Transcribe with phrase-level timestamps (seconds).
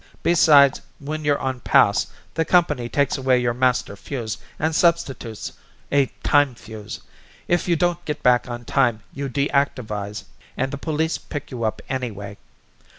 [0.23, 5.53] Besides, when you're on pass the company takes away your master fuse and substitutes
[5.91, 7.01] a time fuse;
[7.47, 10.23] if you don't get back on time, you deactivize
[10.57, 12.37] and the police pick you up anyway.